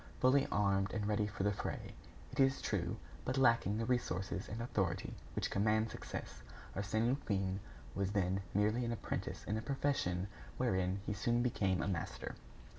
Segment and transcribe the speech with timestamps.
[0.19, 1.93] Fully armed and ready for the fray,
[2.31, 6.41] it is true, but lacking the resources and authority which command success,
[6.75, 7.59] Arsène Lupin
[7.93, 10.27] was then merely an apprentice in a profession
[10.57, 12.33] wherein he soon became a master.